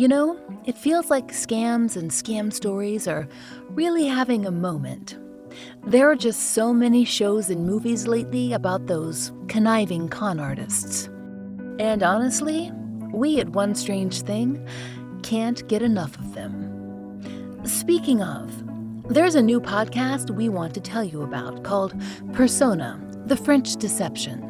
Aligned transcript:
You 0.00 0.08
know, 0.08 0.40
it 0.64 0.78
feels 0.78 1.10
like 1.10 1.26
scams 1.28 1.94
and 1.94 2.10
scam 2.10 2.50
stories 2.50 3.06
are 3.06 3.28
really 3.68 4.06
having 4.06 4.46
a 4.46 4.50
moment. 4.50 5.18
There 5.84 6.10
are 6.10 6.16
just 6.16 6.54
so 6.54 6.72
many 6.72 7.04
shows 7.04 7.50
and 7.50 7.66
movies 7.66 8.06
lately 8.06 8.54
about 8.54 8.86
those 8.86 9.30
conniving 9.48 10.08
con 10.08 10.40
artists. 10.40 11.10
And 11.78 12.02
honestly, 12.02 12.72
we 13.12 13.40
at 13.40 13.50
One 13.50 13.74
Strange 13.74 14.22
Thing 14.22 14.66
can't 15.22 15.68
get 15.68 15.82
enough 15.82 16.18
of 16.18 16.32
them. 16.32 17.60
Speaking 17.64 18.22
of, 18.22 18.50
there's 19.12 19.34
a 19.34 19.42
new 19.42 19.60
podcast 19.60 20.30
we 20.30 20.48
want 20.48 20.72
to 20.72 20.80
tell 20.80 21.04
you 21.04 21.20
about 21.20 21.62
called 21.62 21.94
Persona 22.32 22.98
The 23.26 23.36
French 23.36 23.76
Deception. 23.76 24.46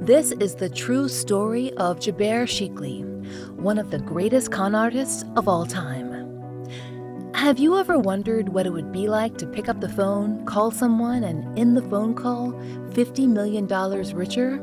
This 0.00 0.32
is 0.32 0.56
the 0.56 0.68
true 0.68 1.08
story 1.08 1.72
of 1.74 2.00
Gilbert 2.00 2.48
Chikli, 2.48 3.09
one 3.56 3.78
of 3.78 3.90
the 3.90 3.98
greatest 3.98 4.50
con 4.50 4.74
artists 4.74 5.24
of 5.36 5.48
all 5.48 5.66
time. 5.66 6.10
Have 7.34 7.58
you 7.58 7.78
ever 7.78 7.98
wondered 7.98 8.50
what 8.50 8.66
it 8.66 8.70
would 8.70 8.92
be 8.92 9.08
like 9.08 9.38
to 9.38 9.46
pick 9.46 9.68
up 9.68 9.80
the 9.80 9.88
phone, 9.88 10.44
call 10.44 10.70
someone, 10.70 11.24
and 11.24 11.58
in 11.58 11.74
the 11.74 11.82
phone 11.82 12.14
call, 12.14 12.52
$50 12.90 13.28
million 13.28 13.66
richer? 14.14 14.62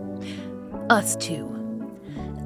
Us 0.89 1.15
too. 1.15 1.57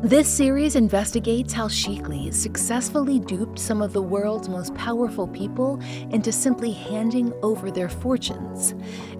This 0.03 0.27
series 0.27 0.75
investigates 0.75 1.53
how 1.53 1.67
Chikli 1.67 2.33
successfully 2.33 3.19
duped 3.19 3.59
some 3.59 3.83
of 3.83 3.93
the 3.93 4.01
world's 4.01 4.49
most 4.49 4.73
powerful 4.73 5.27
people 5.27 5.79
into 6.09 6.31
simply 6.31 6.71
handing 6.71 7.31
over 7.43 7.69
their 7.69 7.89
fortunes. 7.89 8.73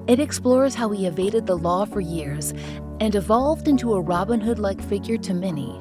It 0.08 0.20
explores 0.20 0.74
how 0.74 0.90
he 0.90 1.06
evaded 1.06 1.46
the 1.46 1.58
law 1.58 1.86
for 1.86 2.00
years 2.00 2.54
and 3.00 3.14
evolved 3.14 3.68
into 3.68 3.94
a 3.94 4.02
Robin 4.02 4.42
Hood 4.42 4.58
like 4.58 4.82
figure 4.82 5.18
to 5.18 5.34
many. 5.36 5.80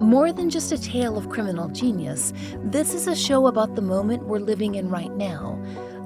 More 0.00 0.30
than 0.30 0.50
just 0.50 0.72
a 0.72 0.78
tale 0.78 1.16
of 1.16 1.30
criminal 1.30 1.68
genius, 1.68 2.32
this 2.62 2.92
is 2.92 3.06
a 3.06 3.16
show 3.16 3.46
about 3.46 3.76
the 3.76 3.82
moment 3.82 4.26
we're 4.26 4.38
living 4.38 4.74
in 4.74 4.90
right 4.90 5.14
now 5.16 5.62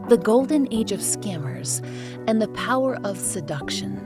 the 0.09 0.17
golden 0.17 0.67
age 0.73 0.91
of 0.91 0.99
scammers 0.99 1.85
and 2.27 2.43
the 2.43 2.49
power 2.49 2.99
of 3.05 3.17
seduction. 3.17 3.97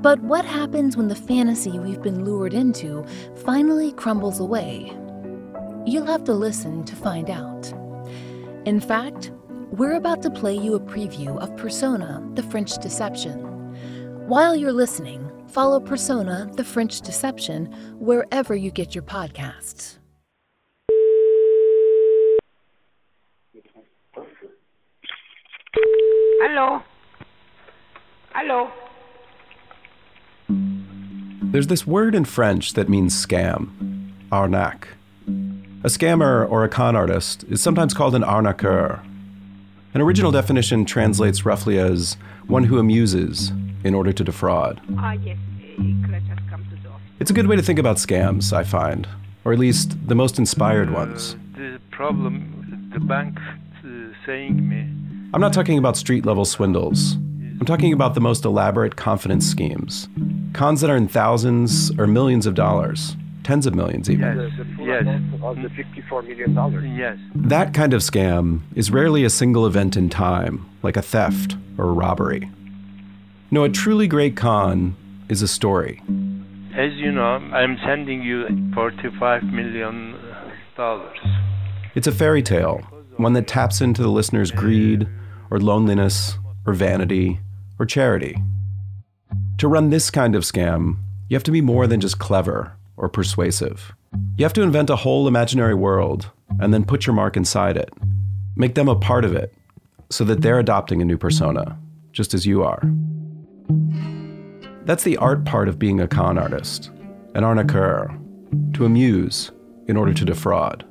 But 0.00 0.20
what 0.20 0.44
happens 0.44 0.96
when 0.96 1.08
the 1.08 1.16
fantasy 1.16 1.78
we've 1.78 2.02
been 2.02 2.24
lured 2.24 2.54
into 2.54 3.04
finally 3.44 3.92
crumbles 3.92 4.38
away? 4.38 4.92
You'll 5.84 6.06
have 6.06 6.24
to 6.24 6.32
listen 6.32 6.84
to 6.84 6.94
find 6.94 7.28
out. 7.30 7.72
In 8.66 8.80
fact, 8.80 9.32
we're 9.70 9.94
about 9.94 10.22
to 10.22 10.30
play 10.30 10.54
you 10.54 10.74
a 10.74 10.80
preview 10.80 11.38
of 11.38 11.56
Persona 11.56 12.22
The 12.34 12.44
French 12.44 12.78
Deception. 12.78 13.40
While 14.28 14.54
you're 14.54 14.72
listening, 14.72 15.28
follow 15.54 15.78
Persona 15.78 16.50
The 16.54 16.64
French 16.64 17.00
Deception 17.00 17.66
wherever 18.00 18.56
you 18.56 18.72
get 18.72 18.92
your 18.92 19.04
podcasts. 19.04 19.98
Hello? 26.42 26.82
Hello? 28.32 28.68
There's 30.48 31.68
this 31.68 31.86
word 31.86 32.16
in 32.16 32.24
French 32.24 32.72
that 32.72 32.88
means 32.88 33.14
scam, 33.14 34.10
arnaque. 34.32 34.88
A 35.84 35.88
scammer 35.88 36.50
or 36.50 36.64
a 36.64 36.68
con 36.68 36.96
artist 36.96 37.44
is 37.44 37.60
sometimes 37.60 37.94
called 37.94 38.16
an 38.16 38.22
arnaqueur. 38.22 39.06
An 39.94 40.00
original 40.00 40.32
definition 40.32 40.84
translates 40.84 41.46
roughly 41.46 41.78
as 41.78 42.16
one 42.48 42.64
who 42.64 42.80
amuses 42.80 43.52
in 43.84 43.94
order 43.94 44.12
to 44.12 44.24
defraud. 44.24 44.80
Ah, 44.98 45.12
yes. 45.12 45.38
Come 45.76 46.66
to 46.70 46.76
door. 46.76 46.96
It's 47.20 47.30
a 47.30 47.34
good 47.34 47.46
way 47.46 47.56
to 47.56 47.62
think 47.62 47.78
about 47.78 47.96
scams, 47.96 48.52
I 48.52 48.64
find, 48.64 49.06
or 49.44 49.52
at 49.52 49.58
least 49.58 50.08
the 50.08 50.14
most 50.14 50.38
inspired 50.38 50.90
ones. 50.92 51.36
The 51.54 51.80
problem, 51.90 52.90
the 52.92 53.00
bank 53.00 53.38
uh, 53.38 53.88
saying 54.26 54.68
me, 54.68 54.82
I'm 55.32 55.40
not 55.40 55.52
talking 55.52 55.78
about 55.78 55.96
street 55.96 56.24
level 56.24 56.44
swindles. 56.44 57.14
I'm 57.14 57.66
talking 57.66 57.92
about 57.92 58.14
the 58.14 58.20
most 58.20 58.44
elaborate 58.44 58.96
confidence 58.96 59.46
schemes. 59.46 60.08
Cons 60.52 60.80
that 60.80 60.90
are 60.90 60.96
in 60.96 61.08
thousands 61.08 61.90
or 61.98 62.06
millions 62.06 62.46
of 62.46 62.54
dollars, 62.54 63.16
tens 63.42 63.66
of 63.66 63.74
millions 63.74 64.08
even. 64.08 64.36
yes, 64.38 64.52
the 64.56 64.64
full 64.76 64.86
yes, 64.86 65.02
amount 65.02 65.58
of 65.58 65.62
the 65.62 65.68
$54 65.68 66.26
million. 66.26 66.96
yes. 66.96 67.18
That 67.34 67.74
kind 67.74 67.92
of 67.94 68.02
scam 68.02 68.60
is 68.76 68.90
rarely 68.92 69.24
a 69.24 69.30
single 69.30 69.66
event 69.66 69.96
in 69.96 70.08
time, 70.08 70.68
like 70.82 70.96
a 70.96 71.02
theft 71.02 71.56
or 71.78 71.86
a 71.86 71.92
robbery. 71.92 72.48
No, 73.50 73.64
a 73.64 73.68
truly 73.68 74.08
great 74.08 74.36
con 74.36 74.96
is 75.28 75.42
a 75.42 75.48
story. 75.48 76.02
As 76.76 76.92
you 76.94 77.12
know, 77.12 77.22
I'm 77.22 77.78
sending 77.84 78.22
you 78.22 78.46
45 78.74 79.44
million 79.44 80.16
dollars. 80.76 81.18
It's 81.94 82.08
a 82.08 82.12
fairy 82.12 82.42
tale, 82.42 82.78
one 83.16 83.34
that 83.34 83.46
taps 83.46 83.80
into 83.80 84.02
the 84.02 84.08
listener's 84.08 84.50
greed, 84.50 85.06
or 85.50 85.60
loneliness, 85.60 86.36
or 86.66 86.72
vanity, 86.72 87.38
or 87.78 87.86
charity. 87.86 88.36
To 89.58 89.68
run 89.68 89.90
this 89.90 90.10
kind 90.10 90.34
of 90.34 90.42
scam, 90.42 90.96
you 91.28 91.36
have 91.36 91.44
to 91.44 91.52
be 91.52 91.60
more 91.60 91.86
than 91.86 92.00
just 92.00 92.18
clever 92.18 92.76
or 92.96 93.08
persuasive. 93.08 93.92
You 94.36 94.44
have 94.44 94.52
to 94.54 94.62
invent 94.62 94.90
a 94.90 94.96
whole 94.96 95.28
imaginary 95.28 95.74
world 95.74 96.30
and 96.58 96.74
then 96.74 96.84
put 96.84 97.06
your 97.06 97.14
mark 97.14 97.36
inside 97.36 97.76
it. 97.76 97.90
Make 98.56 98.74
them 98.74 98.88
a 98.88 98.96
part 98.96 99.24
of 99.24 99.34
it 99.34 99.54
so 100.10 100.24
that 100.24 100.42
they're 100.42 100.58
adopting 100.58 101.00
a 101.00 101.04
new 101.04 101.18
persona, 101.18 101.78
just 102.12 102.34
as 102.34 102.46
you 102.46 102.62
are. 102.64 102.82
That's 104.84 105.02
the 105.02 105.16
art 105.16 105.46
part 105.46 105.68
of 105.68 105.78
being 105.78 106.00
a 106.00 106.06
con 106.06 106.36
artist, 106.36 106.90
an 107.34 107.42
arnaqueur, 107.42 108.20
to 108.74 108.84
amuse 108.84 109.50
in 109.86 109.96
order 109.96 110.12
to 110.12 110.24
defraud. 110.26 110.84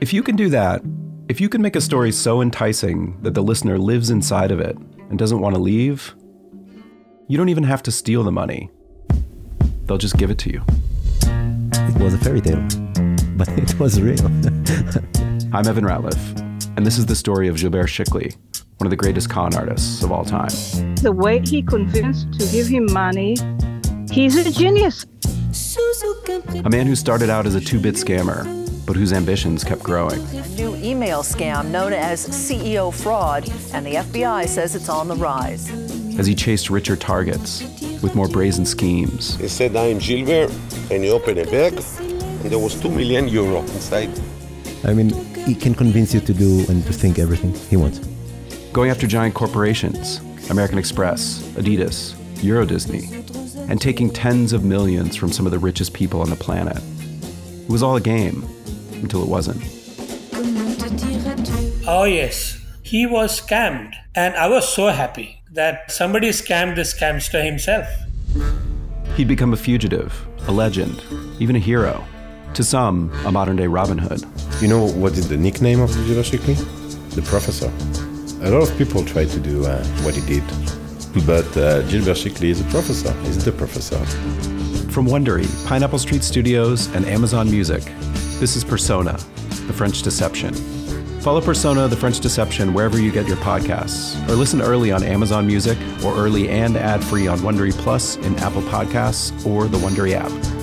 If 0.00 0.12
you 0.12 0.22
can 0.22 0.36
do 0.36 0.48
that, 0.50 0.82
if 1.28 1.40
you 1.40 1.48
can 1.48 1.60
make 1.60 1.74
a 1.74 1.80
story 1.80 2.12
so 2.12 2.40
enticing 2.40 3.20
that 3.22 3.34
the 3.34 3.42
listener 3.42 3.78
lives 3.78 4.10
inside 4.10 4.52
of 4.52 4.60
it 4.60 4.76
and 5.10 5.18
doesn't 5.18 5.40
want 5.40 5.56
to 5.56 5.60
leave, 5.60 6.14
you 7.26 7.36
don't 7.36 7.48
even 7.48 7.64
have 7.64 7.82
to 7.84 7.90
steal 7.90 8.22
the 8.22 8.30
money. 8.30 8.70
They'll 9.86 9.98
just 9.98 10.16
give 10.18 10.30
it 10.30 10.38
to 10.38 10.52
you. 10.52 10.62
It 11.22 12.00
was 12.00 12.14
a 12.14 12.18
fairy 12.18 12.40
tale, 12.40 12.64
but 13.36 13.48
it 13.58 13.76
was 13.80 14.00
real. 14.00 14.24
I'm 15.52 15.66
Evan 15.66 15.84
Ratliff, 15.84 16.76
and 16.76 16.86
this 16.86 16.96
is 16.96 17.06
the 17.06 17.16
story 17.16 17.48
of 17.48 17.56
Gilbert 17.56 17.88
Chikli, 17.88 18.36
one 18.78 18.86
of 18.86 18.90
the 18.90 18.96
greatest 18.96 19.30
con 19.30 19.54
artists 19.54 20.02
of 20.02 20.12
all 20.12 20.24
time. 20.24 20.50
The 20.96 21.12
way 21.12 21.40
he 21.40 21.62
convinced 21.62 22.32
to 22.38 22.46
give 22.52 22.66
him 22.66 22.92
money, 22.92 23.36
he's 24.10 24.36
a 24.36 24.50
genius. 24.50 25.06
A 26.64 26.68
man 26.68 26.86
who 26.86 26.94
started 26.94 27.30
out 27.30 27.46
as 27.46 27.54
a 27.54 27.60
two 27.60 27.80
bit 27.80 27.94
scammer, 27.94 28.44
but 28.84 28.94
whose 28.94 29.12
ambitions 29.12 29.64
kept 29.64 29.82
growing. 29.82 30.20
A 30.36 30.48
new 30.48 30.76
email 30.76 31.22
scam 31.22 31.70
known 31.70 31.94
as 31.94 32.26
CEO 32.28 32.92
fraud, 32.92 33.48
and 33.72 33.86
the 33.86 33.94
FBI 33.94 34.46
says 34.46 34.74
it's 34.74 34.90
on 34.90 35.08
the 35.08 35.16
rise. 35.16 35.70
As 36.18 36.26
he 36.26 36.34
chased 36.34 36.68
richer 36.68 36.96
targets, 36.96 37.62
with 38.02 38.14
more 38.14 38.28
brazen 38.28 38.66
schemes. 38.66 39.36
He 39.36 39.48
said, 39.48 39.74
I'm 39.74 39.98
Gilbert, 39.98 40.52
and 40.90 41.02
he 41.02 41.10
opened 41.10 41.38
a 41.38 41.46
bag, 41.46 41.82
and 41.98 42.50
there 42.50 42.58
was 42.58 42.78
two 42.78 42.90
million 42.90 43.28
euro 43.28 43.60
inside. 43.60 44.10
I 44.84 44.92
mean, 44.92 45.10
he 45.46 45.54
can 45.54 45.74
convince 45.74 46.12
you 46.12 46.20
to 46.20 46.34
do 46.34 46.66
and 46.68 46.84
to 46.86 46.92
think 46.92 47.18
everything 47.18 47.54
he 47.70 47.76
wants. 47.76 48.00
Going 48.76 48.90
after 48.90 49.06
giant 49.06 49.34
corporations, 49.34 50.18
American 50.50 50.76
Express, 50.76 51.40
Adidas, 51.54 52.14
Euro 52.44 52.66
Disney, 52.66 53.08
and 53.70 53.80
taking 53.80 54.10
tens 54.10 54.52
of 54.52 54.64
millions 54.64 55.16
from 55.16 55.32
some 55.32 55.46
of 55.46 55.52
the 55.52 55.58
richest 55.58 55.94
people 55.94 56.20
on 56.20 56.28
the 56.28 56.36
planet. 56.36 56.76
It 57.62 57.70
was 57.70 57.82
all 57.82 57.96
a 57.96 58.02
game 58.02 58.46
until 59.00 59.22
it 59.22 59.30
wasn't. 59.30 59.62
Oh, 61.88 62.04
yes. 62.04 62.60
He 62.82 63.06
was 63.06 63.40
scammed. 63.40 63.94
And 64.14 64.36
I 64.36 64.46
was 64.46 64.68
so 64.68 64.88
happy 64.88 65.40
that 65.52 65.90
somebody 65.90 66.28
scammed 66.28 66.74
the 66.74 66.82
scamster 66.82 67.42
himself. 67.42 67.88
He'd 69.16 69.26
become 69.26 69.54
a 69.54 69.56
fugitive, 69.56 70.26
a 70.48 70.52
legend, 70.52 71.02
even 71.38 71.56
a 71.56 71.60
hero. 71.60 72.04
To 72.52 72.62
some, 72.62 73.10
a 73.24 73.32
modern 73.32 73.56
day 73.56 73.68
Robin 73.68 73.96
Hood. 73.96 74.22
You 74.60 74.68
know 74.68 74.86
what 74.86 75.12
is 75.14 75.30
the 75.30 75.38
nickname 75.38 75.80
of 75.80 75.94
Gilbert 75.94 76.26
Chikli? 76.26 76.56
The 77.14 77.22
Professor. 77.22 77.72
A 78.42 78.50
lot 78.50 78.68
of 78.68 78.76
people 78.76 79.02
try 79.02 79.24
to 79.24 79.40
do 79.40 79.64
uh, 79.64 79.82
what 80.04 80.14
he 80.14 80.20
did. 80.26 80.44
But 81.26 81.46
uh, 81.56 81.82
Chikli 81.84 82.50
is 82.50 82.60
a 82.60 82.64
professor. 82.64 83.12
He's 83.22 83.42
the 83.42 83.50
professor. 83.50 83.98
From 84.90 85.06
Wondery, 85.06 85.46
Pineapple 85.66 85.98
Street 85.98 86.22
Studios, 86.22 86.94
and 86.94 87.06
Amazon 87.06 87.50
Music, 87.50 87.82
this 88.38 88.54
is 88.54 88.62
Persona, 88.62 89.12
The 89.66 89.72
French 89.72 90.02
Deception. 90.02 90.52
Follow 91.20 91.40
Persona, 91.40 91.88
The 91.88 91.96
French 91.96 92.20
Deception 92.20 92.74
wherever 92.74 93.00
you 93.00 93.10
get 93.10 93.26
your 93.26 93.38
podcasts, 93.38 94.16
or 94.28 94.34
listen 94.34 94.60
early 94.60 94.92
on 94.92 95.02
Amazon 95.02 95.46
Music, 95.46 95.78
or 96.04 96.14
early 96.14 96.50
and 96.50 96.76
ad 96.76 97.02
free 97.02 97.26
on 97.26 97.38
Wondery 97.38 97.72
Plus 97.72 98.16
in 98.16 98.36
Apple 98.36 98.62
Podcasts 98.62 99.46
or 99.46 99.66
the 99.66 99.78
Wondery 99.78 100.12
app. 100.12 100.55